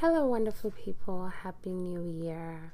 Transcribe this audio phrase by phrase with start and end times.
[0.00, 1.28] Hello, wonderful people.
[1.28, 2.72] Happy New Year.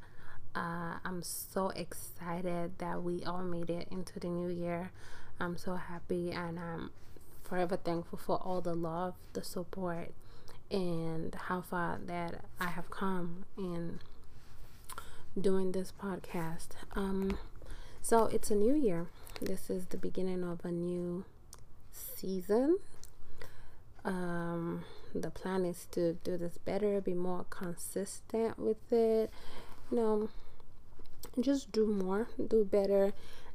[0.55, 4.93] Uh, I'm so excited that we all made it into the new year.
[5.41, 6.91] I'm so happy and I'm
[7.43, 10.13] forever thankful for all the love, the support,
[10.71, 13.99] and how far that I have come in
[15.37, 16.69] doing this podcast.
[16.93, 17.39] Um,
[18.03, 19.09] so it's a new year.
[19.41, 21.25] This is the beginning of a new
[21.91, 22.79] season.
[24.05, 24.85] Um,
[25.23, 29.31] the plan is to do this better, be more consistent with it,
[29.91, 30.29] you know,
[31.41, 33.13] just do more, do better,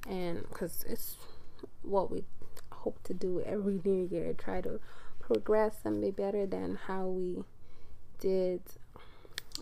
[0.08, 1.18] and because it's
[1.84, 2.24] what we
[2.72, 4.80] hope to do every new year, try to
[5.20, 7.44] progress and be better than how we
[8.20, 8.62] did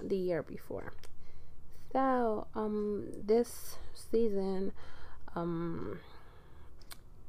[0.01, 0.93] the year before.
[1.91, 4.73] So, um, this season,
[5.35, 5.99] um,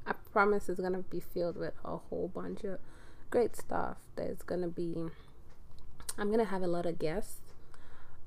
[0.06, 2.78] I promise is gonna be filled with a whole bunch of
[3.30, 3.96] great stuff.
[4.16, 5.08] There's gonna be
[6.18, 7.40] I'm gonna have a lot of guests.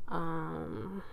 [0.07, 1.03] Um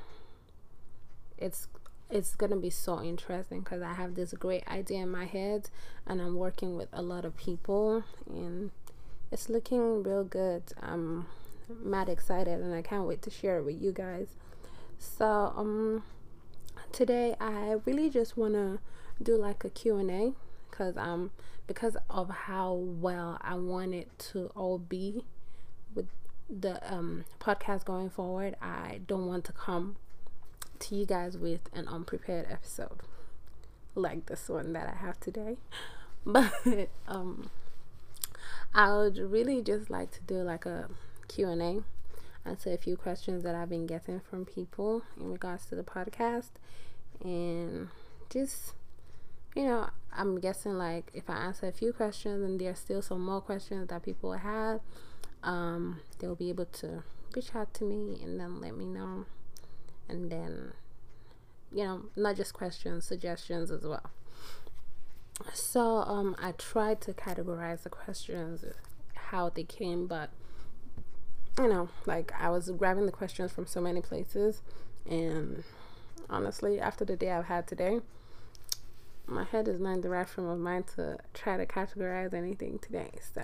[1.36, 1.69] it's
[2.08, 5.69] it's gonna be so interesting because I have this great idea in my head
[6.06, 8.70] and I'm working with a lot of people and
[9.30, 10.62] it's looking real good.
[10.80, 11.27] I'm
[11.69, 14.28] mad excited and I can't wait to share it with you guys.
[14.98, 16.02] So um
[16.92, 18.78] today I really just wanna
[19.22, 20.34] do like a Q&A
[20.70, 21.30] because um
[21.66, 25.24] because of how well I want it to all be
[25.94, 26.06] with
[26.48, 28.56] the um podcast going forward.
[28.60, 29.96] I don't want to come
[30.80, 33.00] to you guys with an unprepared episode
[33.94, 35.56] like this one that I have today.
[36.26, 36.52] But
[37.08, 37.50] um
[38.74, 40.88] I would really just like to do like a
[41.28, 41.82] Q&A
[42.44, 46.50] answer a few questions that I've been getting from people in regards to the podcast
[47.22, 47.88] and
[48.30, 48.74] just
[49.54, 53.24] you know, I'm guessing like if I answer a few questions and there's still some
[53.24, 54.80] more questions that people have,
[55.42, 57.02] um, they'll be able to
[57.34, 59.26] reach out to me and then let me know.
[60.08, 60.72] And then,
[61.72, 64.10] you know, not just questions, suggestions as well.
[65.54, 68.64] So um, I tried to categorize the questions,
[69.14, 70.30] how they came, but
[71.58, 74.62] you know, like I was grabbing the questions from so many places,
[75.08, 75.64] and
[76.28, 78.00] honestly, after the day I've had today,
[79.26, 82.78] my head is not in the right frame of mind to try to categorize anything
[82.78, 83.12] today.
[83.34, 83.42] So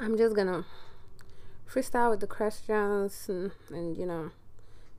[0.00, 0.64] I'm just gonna
[1.68, 4.30] freestyle with the questions and, and you know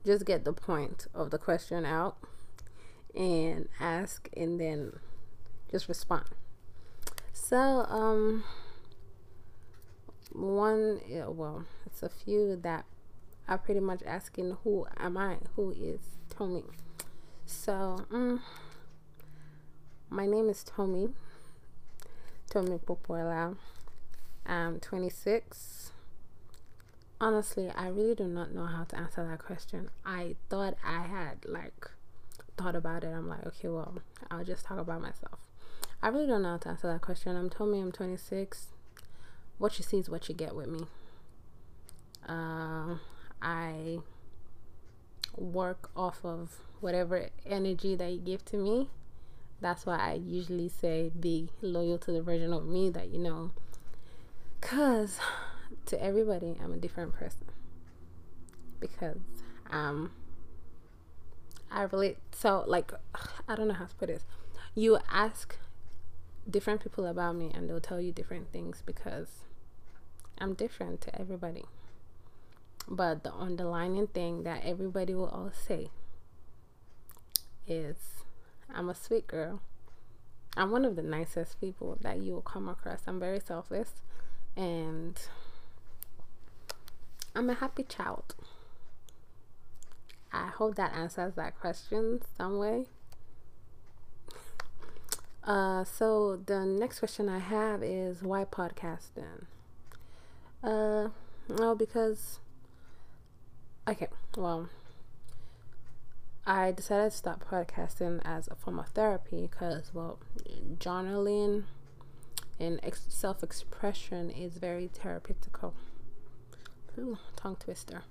[0.04, 2.16] just get the point of the question out
[3.14, 4.98] and ask and then
[5.70, 6.24] just respond.
[7.32, 7.56] So
[7.88, 8.44] um
[10.32, 12.84] one well it's a few that
[13.48, 15.38] are pretty much asking who am I?
[15.56, 16.64] Who is Tommy?
[17.46, 18.42] So um
[20.10, 21.10] my name is Tommy.
[22.50, 23.56] Tommy Popoela.
[24.46, 25.92] I'm 26.
[27.20, 29.90] Honestly, I really do not know how to answer that question.
[30.06, 31.90] I thought I had like
[32.56, 33.08] thought about it.
[33.08, 33.94] I'm like, okay, well,
[34.30, 35.38] I'll just talk about myself.
[36.02, 37.36] I really don't know how to answer that question.
[37.36, 37.80] I'm Tommy.
[37.80, 38.68] I'm 26.
[39.58, 40.86] What you see is what you get with me.
[42.26, 42.96] Uh,
[43.42, 43.98] I
[45.36, 48.88] work off of whatever energy that you give to me
[49.60, 53.50] that's why I usually say be loyal to the version of me that you know.
[54.60, 55.18] Because
[55.86, 57.46] to everybody, I'm a different person.
[58.80, 59.18] Because
[59.70, 60.12] um,
[61.70, 62.18] I relate.
[62.32, 62.92] So, like,
[63.48, 64.22] I don't know how to put this.
[64.74, 65.56] You ask
[66.48, 69.28] different people about me, and they'll tell you different things because
[70.38, 71.64] I'm different to everybody.
[72.86, 75.90] But the underlining thing that everybody will all say
[77.66, 77.96] is
[78.74, 79.60] I'm a sweet girl.
[80.56, 83.00] I'm one of the nicest people that you will come across.
[83.06, 83.92] I'm very selfless
[84.56, 85.18] and
[87.34, 88.34] I'm a happy child.
[90.32, 92.86] I hope that answers that question some way.
[95.44, 99.46] Uh, so the next question I have is why podcasting?
[100.62, 101.08] Uh,
[101.48, 102.40] well, because
[103.88, 104.68] okay, well,
[106.50, 110.18] I decided to stop podcasting as a form of therapy because, well,
[110.78, 111.64] journaling
[112.58, 115.74] and ex- self expression is very therapeutical.
[116.98, 118.04] Ooh, tongue twister.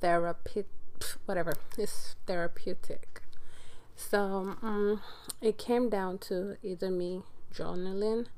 [0.00, 0.64] Therapy,
[1.26, 1.52] whatever.
[1.76, 3.20] It's therapeutic.
[3.94, 5.02] So, um,
[5.42, 7.20] it came down to either me
[7.52, 8.28] journaling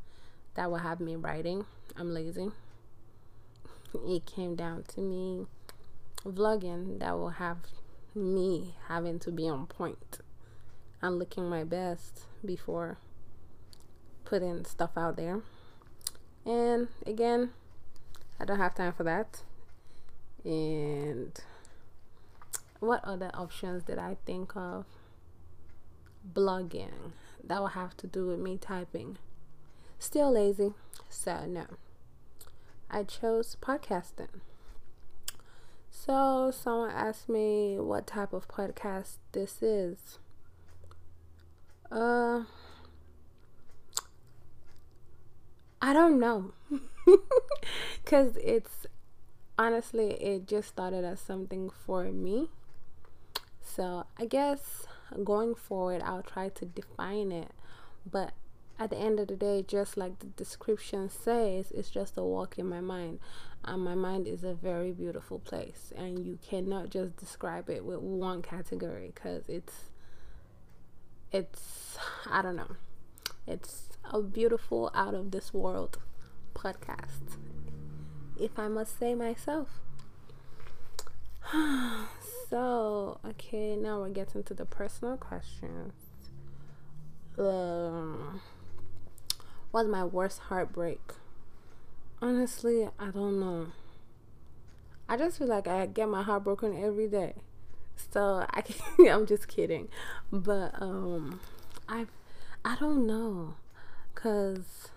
[0.57, 1.67] that will have me writing.
[1.97, 2.51] I'm lazy.
[3.95, 5.47] It came down to me
[6.27, 7.59] vlogging that will have
[8.15, 10.19] me having to be on point
[11.03, 12.99] and looking my best before
[14.25, 15.41] putting stuff out there.
[16.45, 17.51] And again,
[18.39, 19.43] I don't have time for that.
[20.45, 21.39] and
[22.79, 24.87] what other options did I think of?
[26.33, 27.13] Blogging.
[27.45, 29.19] That will have to do with me typing.
[29.99, 30.73] Still lazy,
[31.11, 31.67] so no.
[32.91, 34.41] I chose podcasting.
[36.07, 40.19] So, someone asked me what type of podcast this is.
[41.93, 42.45] Uh,
[45.83, 46.53] I don't know.
[48.03, 48.87] Because it's
[49.59, 52.49] honestly, it just started as something for me.
[53.63, 54.87] So, I guess
[55.23, 57.51] going forward, I'll try to define it.
[58.11, 58.33] But
[58.81, 62.59] at the end of the day, just like the description says, it's just a walk
[62.59, 63.21] in my mind.
[63.63, 67.99] And my mind is a very beautiful place, and you cannot just describe it with
[67.99, 69.91] one category because it's,
[71.31, 72.77] it's, I don't know,
[73.47, 75.99] it's a beautiful, out of this world
[76.55, 77.37] podcast,
[78.41, 79.69] if I must say myself.
[82.49, 85.93] so, okay, now we're getting to the personal questions.
[87.37, 88.41] Um,
[89.73, 91.01] was my worst heartbreak?
[92.21, 93.69] Honestly, I don't know.
[95.09, 97.35] I just feel like I get my heart broken every day.
[98.13, 99.89] So I can, I'm just kidding.
[100.31, 101.41] But um
[101.89, 102.07] I
[102.65, 103.55] I don't know
[104.15, 104.89] cuz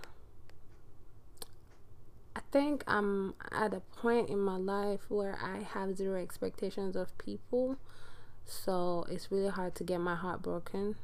[2.36, 7.16] I think I'm at a point in my life where I have zero expectations of
[7.18, 7.78] people.
[8.46, 10.96] So it's really hard to get my heart broken.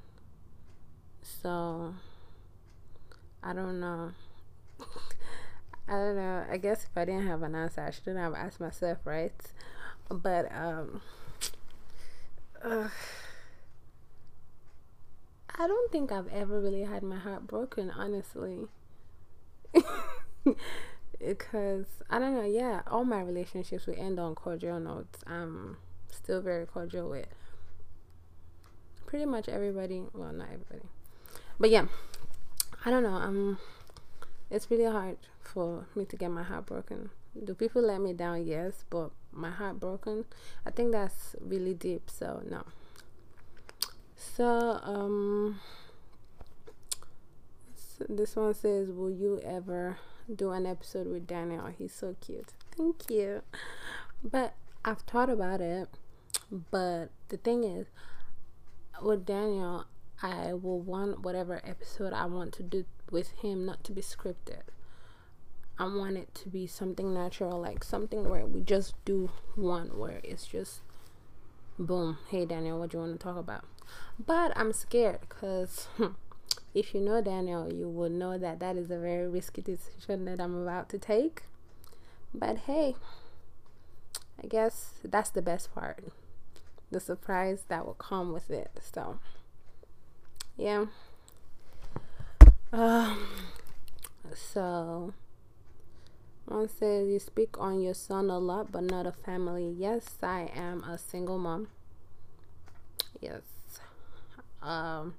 [1.22, 1.94] So
[3.44, 4.12] I don't know.
[5.88, 6.46] I don't know.
[6.50, 9.34] I guess if I didn't have an answer, I shouldn't have asked myself, right?
[10.10, 11.02] But um,
[12.64, 12.90] uh,
[15.58, 18.68] I don't think I've ever really had my heart broken, honestly.
[21.20, 22.46] because I don't know.
[22.46, 25.20] Yeah, all my relationships will end on cordial notes.
[25.28, 25.78] I'm
[26.10, 27.28] still very cordial with
[29.06, 30.04] pretty much everybody.
[30.14, 30.88] Well, not everybody,
[31.60, 31.86] but yeah.
[32.86, 33.16] I don't know.
[33.16, 33.58] Um,
[34.50, 37.10] it's really hard for me to get my heart broken.
[37.44, 38.46] Do people let me down?
[38.46, 40.26] Yes, but my heart broken.
[40.66, 42.10] I think that's really deep.
[42.10, 42.64] So no.
[44.16, 45.60] So um,
[48.08, 49.98] this one says, "Will you ever
[50.34, 51.68] do an episode with Daniel?
[51.68, 53.42] He's so cute." Thank you.
[54.24, 54.54] But
[54.86, 55.90] I've thought about it.
[56.72, 57.88] But the thing is,
[59.02, 59.86] with Daniel,
[60.22, 64.64] I will want whatever episode I want to do with him not to be scripted.
[65.78, 70.20] I want it to be something natural, like something where we just do one where
[70.24, 70.82] it's just
[71.78, 73.64] boom, hey Daniel, what do you want to talk about?
[74.24, 76.14] But I'm scared because hmm,
[76.74, 80.42] if you know Daniel, you will know that that is a very risky decision that
[80.42, 81.44] I'm about to take.
[82.34, 82.96] But hey,
[84.44, 86.04] I guess that's the best part
[86.92, 88.72] the surprise that will come with it.
[88.82, 89.20] So,
[90.60, 90.86] yeah.
[92.74, 93.28] Um,
[94.36, 95.14] so,
[96.46, 99.74] one says you speak on your son a lot, but not a family.
[99.78, 101.70] Yes, I am a single mom.
[103.22, 103.42] Yes.
[104.62, 105.16] Um,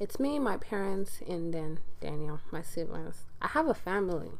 [0.00, 3.26] it's me, my parents, and then Daniel, my siblings.
[3.42, 4.30] I have a family.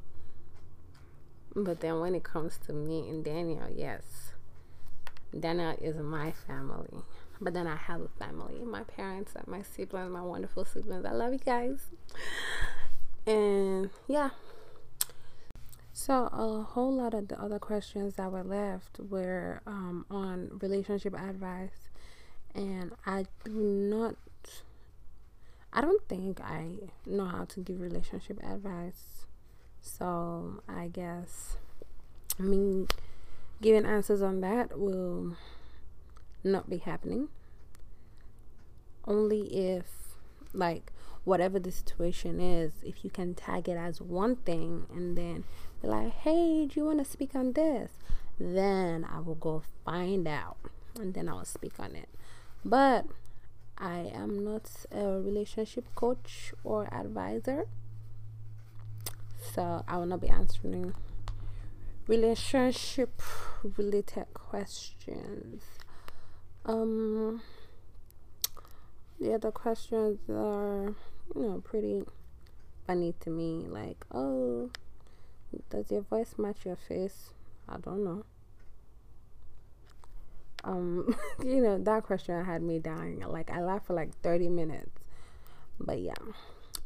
[1.54, 4.27] But then when it comes to me and Daniel, yes.
[5.38, 7.02] Daniel is my family.
[7.40, 11.04] But then I have a family, my parents my siblings, my wonderful siblings.
[11.04, 11.86] I love you guys.
[13.26, 14.30] And yeah.
[15.92, 21.14] So a whole lot of the other questions that were left were um, on relationship
[21.14, 21.90] advice,
[22.54, 24.14] and I do not.
[25.72, 29.26] I don't think I know how to give relationship advice.
[29.82, 31.56] So I guess
[32.38, 32.86] me
[33.60, 35.36] giving answers on that will
[36.44, 37.28] not be happening.
[39.06, 40.16] Only if,
[40.52, 40.92] like,
[41.24, 45.44] whatever the situation is, if you can tag it as one thing and then
[45.82, 47.92] be like, hey, do you want to speak on this?
[48.38, 50.56] Then I will go find out
[50.98, 52.08] and then I will speak on it.
[52.64, 53.06] But
[53.76, 57.66] I am not a relationship coach or advisor.
[59.40, 60.94] So I will not be answering
[62.08, 63.22] relationship
[63.76, 65.62] related questions.
[66.64, 67.42] Um,
[69.20, 70.94] the other questions are,
[71.36, 72.02] you know, pretty
[72.86, 73.66] funny to me.
[73.68, 74.70] Like, oh,
[75.70, 77.30] does your voice match your face?
[77.68, 78.24] I don't know.
[80.64, 83.20] Um, you know, that question had me dying.
[83.20, 84.90] Like, I laughed for like 30 minutes.
[85.78, 86.14] But yeah,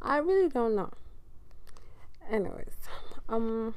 [0.03, 0.91] I really don't know.
[2.31, 2.75] Anyways,
[3.29, 3.75] um,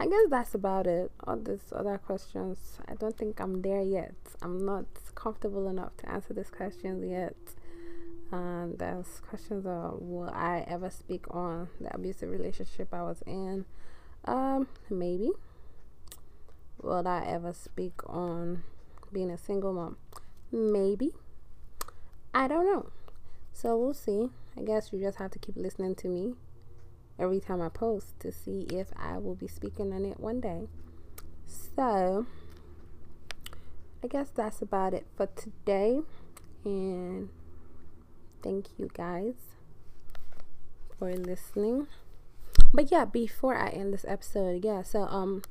[0.00, 1.10] I guess that's about it.
[1.26, 4.14] All these other questions, I don't think I'm there yet.
[4.40, 4.84] I'm not
[5.16, 7.34] comfortable enough to answer these questions yet.
[8.30, 13.64] And those questions are Will I ever speak on the abusive relationship I was in?
[14.24, 15.30] Um, maybe.
[16.80, 18.62] Will I ever speak on
[19.12, 19.96] being a single mom?
[20.52, 21.10] Maybe.
[22.32, 22.90] I don't know.
[23.52, 24.28] So we'll see.
[24.56, 26.34] I guess you just have to keep listening to me
[27.18, 30.68] every time I post to see if I will be speaking on it one day.
[31.46, 32.26] So,
[34.02, 36.00] I guess that's about it for today.
[36.64, 37.30] And
[38.42, 39.34] thank you guys
[40.98, 41.86] for listening.
[42.72, 45.42] But yeah, before I end this episode, yeah, so um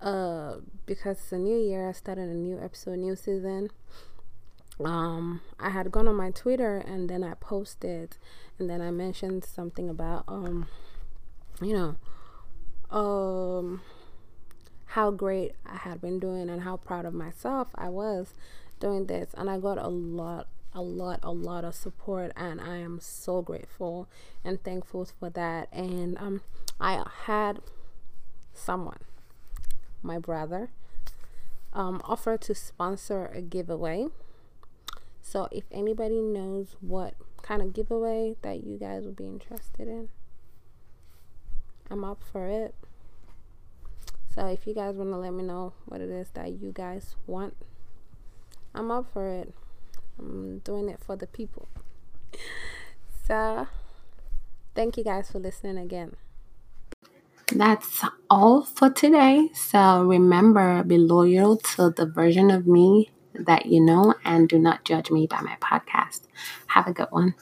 [0.00, 0.56] uh
[0.86, 3.70] because it's a new year, I started a new episode, new season
[4.84, 8.16] um I had gone on my Twitter and then I posted
[8.58, 10.66] and then I mentioned something about um
[11.62, 11.96] you know
[12.96, 13.80] um
[14.96, 18.32] how great I had been doing and how proud of myself I was
[18.80, 19.34] doing this.
[19.36, 23.40] And I got a lot a lot a lot of support and I am so
[23.40, 24.08] grateful
[24.44, 25.68] and thankful for that.
[25.72, 26.42] And um
[26.80, 27.60] I had
[28.54, 29.00] someone
[30.02, 30.70] my brother
[31.72, 34.08] um offer to sponsor a giveaway
[35.28, 40.08] so if anybody knows what kind of giveaway that you guys would be interested in,
[41.90, 42.76] I'm up for it.
[44.32, 47.16] So if you guys want to let me know what it is that you guys
[47.26, 47.56] want,
[48.72, 49.52] I'm up for it.
[50.16, 51.68] I'm doing it for the people.
[53.26, 53.66] So
[54.76, 56.14] thank you guys for listening again.
[57.52, 59.48] That's all for today.
[59.52, 64.84] So remember, be loyal to the version of me that you know and do not
[64.84, 66.22] judge me by my podcast.
[66.68, 67.34] Have a good one.